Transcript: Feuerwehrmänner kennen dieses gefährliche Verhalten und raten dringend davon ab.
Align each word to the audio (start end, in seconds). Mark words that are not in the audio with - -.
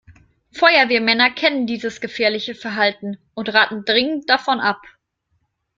Feuerwehrmänner 0.51 1.29
kennen 1.29 1.67
dieses 1.67 2.01
gefährliche 2.01 2.55
Verhalten 2.55 3.19
und 3.35 3.49
raten 3.53 3.85
dringend 3.85 4.27
davon 4.31 4.59
ab. 4.59 4.81